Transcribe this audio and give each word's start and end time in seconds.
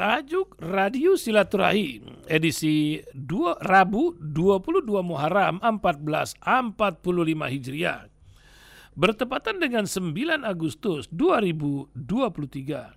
bertajuk 0.00 0.56
Radio 0.64 1.12
Silaturahim 1.12 2.24
edisi 2.24 3.04
2 3.12 3.60
Rabu 3.60 4.16
22 4.16 4.80
Muharram 5.04 5.60
1445 5.60 6.40
Hijriah. 7.52 8.08
Bertepatan 8.96 9.60
dengan 9.60 9.84
9 9.84 10.16
Agustus 10.40 11.04
2023 11.12 12.96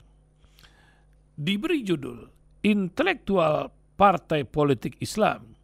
diberi 1.35 1.83
judul 1.83 2.31
Intelektual 2.63 3.67
Partai 3.99 4.47
Politik 4.47 4.95
Islam. 5.03 5.59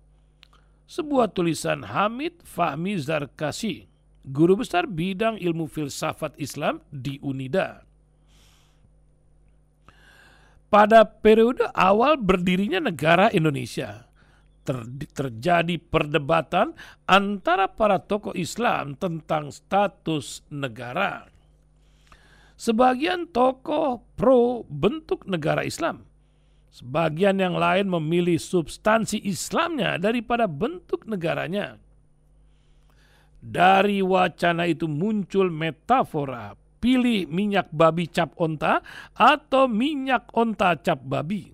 Sebuah 0.91 1.31
tulisan 1.31 1.87
Hamid 1.87 2.43
Fahmi 2.43 2.99
Zarkasi 2.99 3.87
guru 4.27 4.59
besar 4.59 4.91
bidang 4.91 5.39
ilmu 5.39 5.71
filsafat 5.71 6.35
Islam 6.35 6.83
di 6.91 7.15
UNIDA 7.23 7.87
pada 10.69 11.01
periode 11.01 11.65
awal 11.73 12.15
berdirinya 12.21 12.77
negara 12.77 13.33
Indonesia, 13.33 14.05
ter 14.61 14.85
terjadi 15.17 15.81
perdebatan 15.81 16.77
antara 17.09 17.65
para 17.65 17.97
tokoh 17.97 18.37
Islam 18.37 18.93
tentang 18.93 19.49
status 19.49 20.45
negara. 20.53 21.25
Sebagian 22.59 23.25
tokoh 23.33 24.05
pro 24.13 24.67
bentuk 24.69 25.25
negara 25.25 25.65
Islam, 25.65 26.05
sebagian 26.69 27.41
yang 27.41 27.57
lain 27.57 27.89
memilih 27.89 28.37
substansi 28.37 29.17
Islamnya 29.25 29.97
daripada 29.97 30.45
bentuk 30.45 31.07
negaranya. 31.09 31.81
Dari 33.39 34.03
wacana 34.03 34.67
itu 34.67 34.91
muncul 34.91 35.47
metafora 35.47 36.58
pilih 36.79 37.27
minyak 37.27 37.69
babi 37.75 38.07
cap 38.07 38.33
onta 38.39 38.81
atau 39.15 39.67
minyak 39.67 40.31
onta 40.33 40.79
cap 40.79 41.03
babi. 41.03 41.51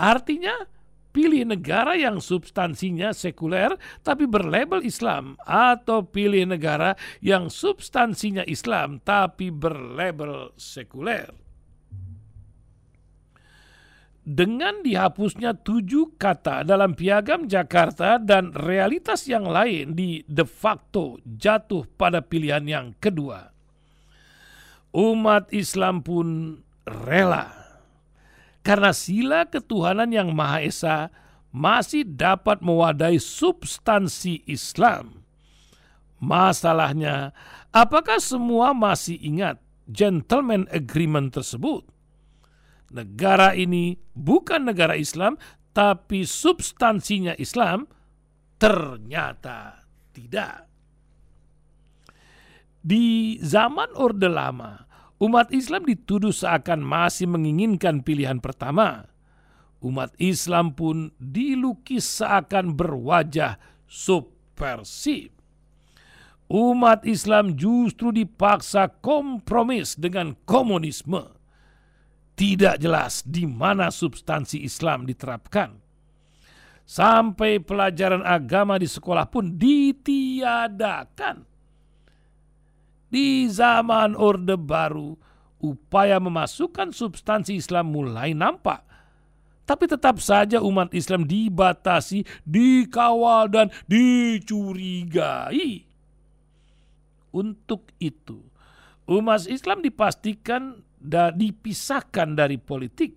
Artinya, 0.00 0.64
pilih 1.10 1.42
negara 1.44 1.98
yang 1.98 2.22
substansinya 2.22 3.10
sekuler 3.10 3.74
tapi 4.00 4.24
berlabel 4.30 4.86
Islam 4.86 5.34
atau 5.42 6.06
pilih 6.06 6.46
negara 6.46 6.94
yang 7.20 7.50
substansinya 7.50 8.46
Islam 8.46 9.02
tapi 9.02 9.50
berlabel 9.50 10.54
sekuler. 10.54 11.34
Dengan 14.20 14.84
dihapusnya 14.86 15.58
tujuh 15.58 16.14
kata 16.14 16.62
dalam 16.62 16.94
piagam 16.94 17.50
Jakarta 17.50 18.20
dan 18.20 18.54
realitas 18.54 19.26
yang 19.26 19.48
lain 19.48 19.96
di 19.98 20.22
de 20.22 20.46
facto 20.46 21.18
jatuh 21.26 21.82
pada 21.98 22.22
pilihan 22.22 22.62
yang 22.62 22.86
kedua 23.02 23.59
umat 24.94 25.50
Islam 25.54 26.02
pun 26.02 26.60
rela. 26.86 27.50
Karena 28.60 28.92
sila 28.92 29.48
ketuhanan 29.48 30.12
yang 30.12 30.36
Maha 30.36 30.60
Esa 30.60 31.08
masih 31.50 32.06
dapat 32.06 32.62
mewadai 32.62 33.18
substansi 33.18 34.46
Islam. 34.46 35.24
Masalahnya, 36.20 37.32
apakah 37.72 38.20
semua 38.20 38.76
masih 38.76 39.16
ingat 39.18 39.58
gentleman 39.88 40.68
agreement 40.70 41.32
tersebut? 41.32 41.82
Negara 42.92 43.56
ini 43.56 43.96
bukan 44.12 44.68
negara 44.68 44.94
Islam, 44.94 45.40
tapi 45.72 46.28
substansinya 46.28 47.34
Islam 47.40 47.88
ternyata 48.60 49.88
tidak. 50.12 50.69
Di 52.80 53.36
zaman 53.44 53.92
Orde 53.92 54.32
Lama, 54.32 54.88
umat 55.20 55.52
Islam 55.52 55.84
dituduh 55.84 56.32
seakan 56.32 56.80
masih 56.80 57.28
menginginkan 57.28 58.00
pilihan 58.00 58.40
pertama. 58.40 59.04
Umat 59.84 60.16
Islam 60.16 60.72
pun 60.72 61.12
dilukis 61.20 62.08
seakan 62.08 62.72
berwajah 62.72 63.60
subversif. 63.84 65.28
Umat 66.48 67.04
Islam 67.04 67.52
justru 67.52 68.16
dipaksa 68.16 68.88
kompromis 69.04 70.00
dengan 70.00 70.32
komunisme. 70.48 71.36
Tidak 72.32 72.80
jelas 72.80 73.20
di 73.28 73.44
mana 73.44 73.92
substansi 73.92 74.64
Islam 74.64 75.04
diterapkan. 75.04 75.76
Sampai 76.88 77.60
pelajaran 77.60 78.24
agama 78.24 78.80
di 78.80 78.88
sekolah 78.88 79.28
pun 79.28 79.60
ditiadakan 79.60 81.50
di 83.10 83.50
zaman 83.50 84.14
Orde 84.14 84.54
Baru, 84.54 85.18
upaya 85.60 86.16
memasukkan 86.22 86.94
substansi 86.94 87.58
Islam 87.58 87.92
mulai 87.92 88.32
nampak. 88.32 88.86
Tapi 89.68 89.86
tetap 89.86 90.18
saja 90.18 90.58
umat 90.62 90.90
Islam 90.90 91.30
dibatasi, 91.30 92.26
dikawal, 92.42 93.46
dan 93.50 93.70
dicurigai. 93.86 95.86
Untuk 97.30 97.94
itu, 98.02 98.42
umat 99.06 99.46
Islam 99.46 99.86
dipastikan 99.86 100.82
dan 100.98 101.38
dipisahkan 101.38 102.34
dari 102.34 102.58
politik. 102.58 103.14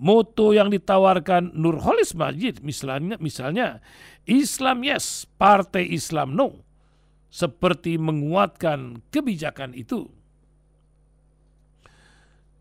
Moto 0.00 0.56
yang 0.56 0.72
ditawarkan 0.72 1.52
Nurholis 1.52 2.16
Majid 2.16 2.64
misalnya, 2.64 3.20
misalnya 3.20 3.84
Islam 4.24 4.80
yes, 4.80 5.28
Partai 5.36 5.92
Islam 5.92 6.32
no 6.32 6.69
seperti 7.30 7.94
menguatkan 7.96 9.06
kebijakan 9.14 9.72
itu. 9.78 10.10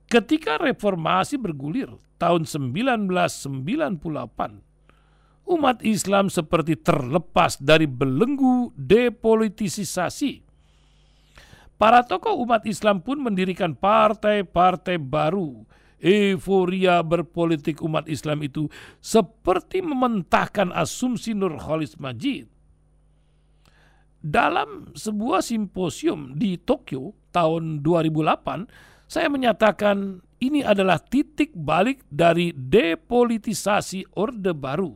Ketika 0.10 0.58
reformasi 0.58 1.38
bergulir 1.38 1.90
tahun 2.18 2.46
1998, 2.46 3.10
umat 5.50 5.78
Islam 5.86 6.30
seperti 6.30 6.78
terlepas 6.78 7.58
dari 7.62 7.86
belenggu 7.86 8.74
depolitisasi. 8.74 10.46
Para 11.78 12.02
tokoh 12.06 12.42
umat 12.46 12.66
Islam 12.66 13.02
pun 13.06 13.22
mendirikan 13.22 13.74
partai-partai 13.74 14.98
baru. 14.98 15.66
Euforia 16.00 17.04
berpolitik 17.04 17.84
umat 17.84 18.08
Islam 18.08 18.40
itu 18.48 18.72
seperti 19.04 19.84
mementahkan 19.84 20.72
asumsi 20.72 21.36
Nurholis 21.36 22.00
Majid 22.00 22.48
dalam 24.20 24.92
sebuah 24.92 25.40
simposium 25.40 26.36
di 26.36 26.60
Tokyo 26.60 27.16
tahun 27.32 27.80
2008, 27.80 29.08
saya 29.10 29.28
menyatakan 29.32 30.20
ini 30.40 30.64
adalah 30.64 31.00
titik 31.00 31.52
balik 31.56 32.04
dari 32.08 32.56
depolitisasi 32.56 34.16
Orde 34.16 34.56
Baru. 34.56 34.96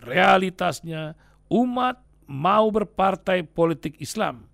Realitasnya, 0.00 1.16
umat 1.52 2.00
mau 2.28 2.68
berpartai 2.68 3.48
politik 3.48 3.96
Islam, 3.98 4.48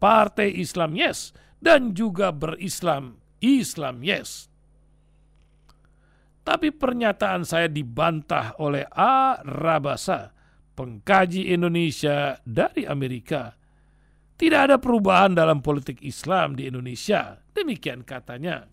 partai 0.00 0.56
Islam 0.56 0.96
yes, 0.96 1.36
dan 1.60 1.92
juga 1.92 2.32
berislam 2.32 3.20
Islam 3.44 4.00
yes. 4.00 4.48
Tapi 6.40 6.72
pernyataan 6.72 7.44
saya 7.44 7.68
dibantah 7.68 8.56
oleh 8.58 8.88
A. 8.96 9.38
Rabasa, 9.44 10.32
pengkaji 10.80 11.52
Indonesia 11.52 12.40
dari 12.40 12.88
Amerika. 12.88 13.52
Tidak 14.40 14.72
ada 14.72 14.80
perubahan 14.80 15.36
dalam 15.36 15.60
politik 15.60 16.00
Islam 16.00 16.56
di 16.56 16.64
Indonesia. 16.64 17.36
Demikian 17.52 18.00
katanya. 18.00 18.64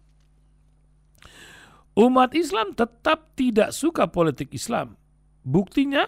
Umat 1.99 2.31
Islam 2.31 2.71
tetap 2.71 3.35
tidak 3.35 3.75
suka 3.75 4.07
politik 4.07 4.55
Islam. 4.55 4.95
Buktinya, 5.43 6.07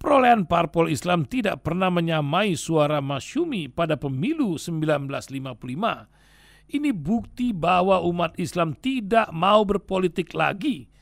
perolehan 0.00 0.48
parpol 0.48 0.88
Islam 0.88 1.28
tidak 1.28 1.60
pernah 1.60 1.92
menyamai 1.92 2.56
suara 2.56 3.04
Masyumi 3.04 3.68
pada 3.68 4.00
pemilu 4.00 4.56
1955. 4.56 6.72
Ini 6.72 6.90
bukti 6.96 7.52
bahwa 7.52 8.00
umat 8.08 8.40
Islam 8.40 8.72
tidak 8.72 9.28
mau 9.36 9.68
berpolitik 9.68 10.32
lagi 10.32 10.93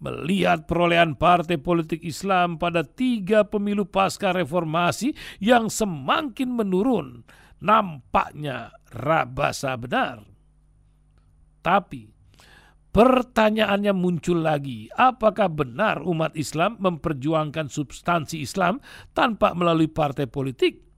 melihat 0.00 0.64
perolehan 0.64 1.14
partai 1.14 1.60
politik 1.60 2.00
Islam 2.00 2.56
pada 2.56 2.82
tiga 2.82 3.44
pemilu 3.44 3.84
pasca 3.84 4.32
reformasi 4.32 5.12
yang 5.38 5.68
semakin 5.68 6.56
menurun, 6.56 7.22
nampaknya 7.60 8.72
rabasa 8.90 9.76
benar. 9.76 10.24
Tapi 11.60 12.08
pertanyaannya 12.90 13.92
muncul 13.92 14.40
lagi, 14.40 14.88
apakah 14.96 15.52
benar 15.52 16.00
umat 16.08 16.32
Islam 16.34 16.80
memperjuangkan 16.80 17.68
substansi 17.68 18.40
Islam 18.40 18.80
tanpa 19.12 19.52
melalui 19.52 19.92
partai 19.92 20.24
politik? 20.24 20.88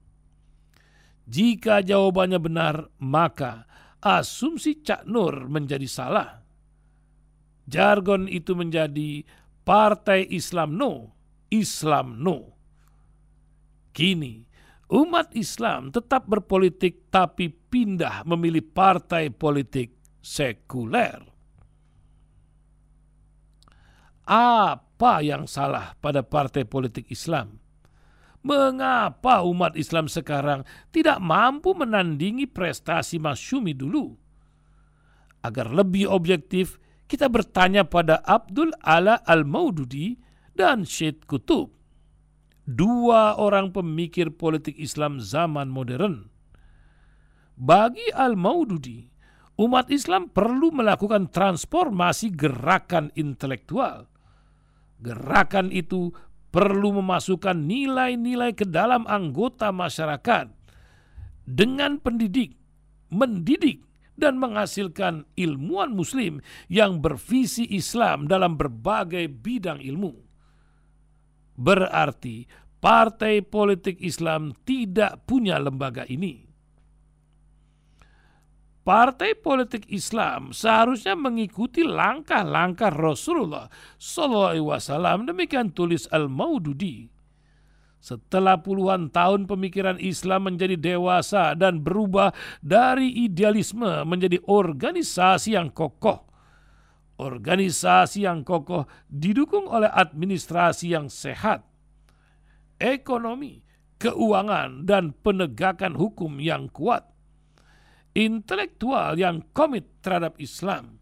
Jika 1.23 1.83
jawabannya 1.83 2.39
benar, 2.39 2.75
maka 2.99 3.67
asumsi 4.03 4.83
Cak 4.83 5.07
Nur 5.07 5.47
menjadi 5.47 5.87
salah 5.87 6.42
jargon 7.67 8.27
itu 8.27 8.53
menjadi 8.57 9.23
Partai 9.63 10.27
Islam 10.27 10.75
No, 10.75 11.15
Islam 11.47 12.19
No. 12.19 12.51
Kini, 13.95 14.43
umat 14.91 15.31
Islam 15.37 15.93
tetap 15.93 16.27
berpolitik 16.27 17.07
tapi 17.07 17.47
pindah 17.47 18.27
memilih 18.27 18.65
partai 18.65 19.31
politik 19.31 19.95
sekuler. 20.19 21.33
apa 24.23 25.19
yang 25.19 25.43
salah 25.43 25.99
pada 25.99 26.23
partai 26.23 26.63
politik 26.63 27.11
Islam? 27.11 27.59
Mengapa 28.43 29.43
umat 29.47 29.79
Islam 29.79 30.11
sekarang 30.11 30.67
tidak 30.91 31.19
mampu 31.23 31.71
menandingi 31.71 32.43
prestasi 32.47 33.15
Masyumi 33.19 33.71
dulu? 33.71 34.19
Agar 35.43 35.71
lebih 35.71 36.07
objektif, 36.11 36.79
kita 37.07 37.29
bertanya 37.29 37.85
pada 37.85 38.23
Abdul 38.23 38.73
Ala 38.81 39.21
Al-Maududi 39.23 40.17
dan 40.53 40.87
Syed 40.87 41.25
Kutub, 41.29 41.73
dua 42.63 43.35
orang 43.35 43.75
pemikir 43.75 44.31
politik 44.33 44.77
Islam 44.79 45.19
zaman 45.19 45.67
modern. 45.69 46.29
Bagi 47.53 48.09
Al-Maududi, 48.13 49.05
umat 49.61 49.89
Islam 49.93 50.31
perlu 50.33 50.73
melakukan 50.73 51.29
transformasi 51.29 52.33
gerakan 52.33 53.13
intelektual. 53.13 54.09
Gerakan 55.03 55.69
itu 55.69 56.15
perlu 56.53 57.01
memasukkan 57.01 57.57
nilai-nilai 57.57 58.53
ke 58.53 58.65
dalam 58.65 59.09
anggota 59.09 59.73
masyarakat 59.73 60.53
dengan 61.43 61.99
pendidik, 61.99 62.55
mendidik, 63.09 63.81
dan 64.13 64.37
menghasilkan 64.37 65.25
ilmuwan 65.33 65.93
muslim 65.93 66.39
yang 66.69 67.01
bervisi 67.01 67.65
Islam 67.73 68.29
dalam 68.29 68.57
berbagai 68.57 69.29
bidang 69.29 69.81
ilmu. 69.81 70.13
Berarti 71.53 72.45
partai 72.81 73.45
politik 73.45 74.01
Islam 74.01 74.57
tidak 74.65 75.25
punya 75.29 75.61
lembaga 75.61 76.05
ini. 76.09 76.43
Partai 78.83 79.31
politik 79.39 79.87
Islam 79.87 80.51
seharusnya 80.51 81.15
mengikuti 81.15 81.87
langkah-langkah 81.87 82.91
Rasulullah 82.91 83.71
Wasallam. 84.59 85.23
Demikian 85.23 85.71
tulis 85.71 86.03
Al 86.11 86.27
Maududi. 86.27 87.12
Setelah 88.03 88.59
puluhan 88.59 89.07
tahun 89.15 89.47
pemikiran 89.47 89.95
Islam 89.95 90.51
menjadi 90.51 90.75
dewasa 90.75 91.55
dan 91.55 91.79
berubah 91.79 92.35
dari 92.59 93.07
idealisme 93.23 94.03
menjadi 94.03 94.43
organisasi 94.43 95.55
yang 95.55 95.71
kokoh. 95.71 96.27
Organisasi 97.15 98.27
yang 98.27 98.43
kokoh 98.43 98.91
didukung 99.07 99.71
oleh 99.71 99.87
administrasi 99.87 100.91
yang 100.91 101.07
sehat, 101.07 101.63
ekonomi, 102.75 103.63
keuangan, 104.03 104.83
dan 104.83 105.15
penegakan 105.23 105.95
hukum 105.95 106.43
yang 106.43 106.67
kuat 106.67 107.07
intelektual 108.13 109.17
yang 109.17 109.41
komit 109.51 109.89
terhadap 110.05 110.37
Islam. 110.37 111.01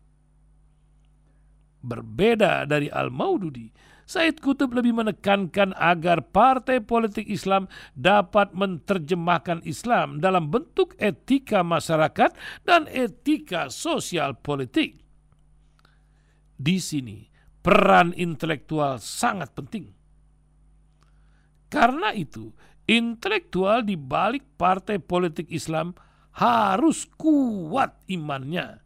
Berbeda 1.81 2.63
dari 2.69 2.87
Al-Maududi, 2.87 3.67
Said 4.11 4.43
Kutub 4.43 4.75
lebih 4.75 4.91
menekankan 4.91 5.71
agar 5.79 6.19
partai 6.35 6.83
politik 6.83 7.31
Islam 7.31 7.71
dapat 7.95 8.51
menerjemahkan 8.51 9.63
Islam 9.63 10.19
dalam 10.19 10.51
bentuk 10.51 10.99
etika 10.99 11.63
masyarakat 11.63 12.35
dan 12.67 12.91
etika 12.91 13.71
sosial 13.71 14.35
politik. 14.35 14.99
Di 16.59 16.83
sini, 16.83 17.23
peran 17.63 18.11
intelektual 18.11 18.99
sangat 18.99 19.55
penting. 19.55 19.95
Karena 21.71 22.11
itu, 22.11 22.51
intelektual 22.91 23.87
di 23.87 23.95
balik 23.95 24.59
partai 24.59 24.99
politik 24.99 25.47
Islam 25.47 25.95
harus 26.35 27.07
kuat 27.15 27.95
imannya, 28.11 28.83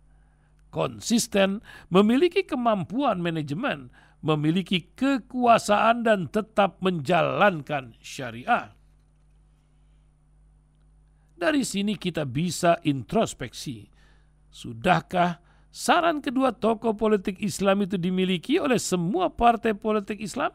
konsisten, 0.70 1.66
memiliki 1.90 2.46
kemampuan 2.46 3.26
manajemen, 3.26 3.90
memiliki 4.26 4.90
kekuasaan 4.98 6.02
dan 6.02 6.26
tetap 6.34 6.82
menjalankan 6.82 7.94
syariah. 8.02 8.74
Dari 11.38 11.62
sini 11.62 11.94
kita 11.94 12.26
bisa 12.26 12.82
introspeksi. 12.82 13.86
Sudahkah 14.50 15.38
saran 15.70 16.26
kedua 16.26 16.58
tokoh 16.58 16.98
politik 16.98 17.38
Islam 17.38 17.86
itu 17.86 18.02
dimiliki 18.02 18.58
oleh 18.58 18.82
semua 18.82 19.30
partai 19.30 19.78
politik 19.78 20.18
Islam? 20.18 20.50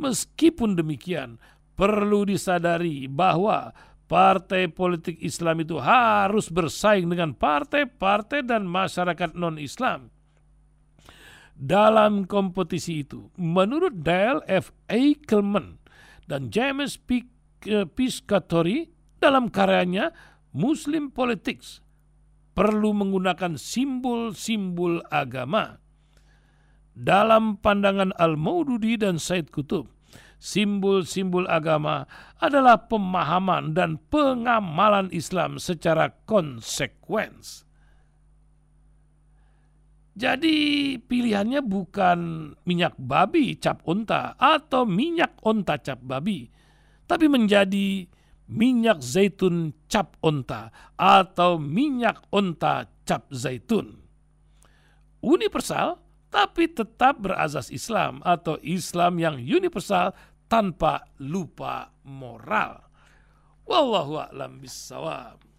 Meskipun 0.00 0.72
demikian, 0.72 1.36
perlu 1.76 2.24
disadari 2.24 3.04
bahwa 3.04 3.74
partai 4.08 4.72
politik 4.72 5.20
Islam 5.20 5.60
itu 5.60 5.76
harus 5.76 6.48
bersaing 6.48 7.04
dengan 7.10 7.36
partai-partai 7.36 8.46
dan 8.48 8.64
masyarakat 8.64 9.36
non-Islam. 9.36 10.08
Dalam 11.52 12.26
kompetisi 12.26 13.06
itu, 13.06 13.30
menurut 13.38 14.02
Dale 14.02 14.42
F. 14.48 14.74
Eichelman 14.90 15.78
dan 16.26 16.48
James 16.50 16.98
P. 16.98 17.28
Piscatori 17.94 18.90
dalam 19.22 19.46
karyanya 19.46 20.10
Muslim 20.50 21.14
Politics 21.14 21.78
perlu 22.58 22.90
menggunakan 22.90 23.54
simbol-simbol 23.54 24.98
agama. 25.14 25.78
Dalam 26.92 27.56
pandangan 27.62 28.12
Al-Maududi 28.18 28.98
dan 28.98 29.16
Said 29.16 29.48
Kutub, 29.48 29.88
simbol-simbol 30.42 31.46
agama 31.46 32.04
adalah 32.42 32.90
pemahaman 32.90 33.72
dan 33.72 34.02
pengamalan 34.10 35.08
Islam 35.14 35.56
secara 35.56 36.12
konsekuens. 36.26 37.64
Jadi 40.12 40.96
pilihannya 41.00 41.64
bukan 41.64 42.52
minyak 42.68 43.00
babi 43.00 43.56
cap 43.56 43.80
unta 43.88 44.36
atau 44.36 44.84
minyak 44.84 45.40
unta 45.40 45.80
cap 45.80 46.04
babi, 46.04 46.52
tapi 47.08 47.32
menjadi 47.32 48.04
minyak 48.52 49.00
zaitun 49.00 49.72
cap 49.88 50.20
unta 50.20 50.68
atau 51.00 51.56
minyak 51.56 52.20
unta 52.28 52.92
cap 53.08 53.24
zaitun. 53.32 54.04
Universal 55.24 55.96
tapi 56.32 56.68
tetap 56.72 57.20
berazas 57.20 57.68
Islam 57.68 58.24
atau 58.24 58.56
Islam 58.64 59.20
yang 59.20 59.36
universal 59.36 60.16
tanpa 60.48 61.04
lupa 61.20 61.92
moral. 62.08 62.88
Wallahu 63.68 64.16
a'lam 64.28 64.60
bissawab. 64.60 65.51